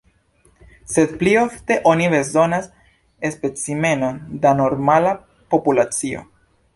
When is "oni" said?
1.91-2.07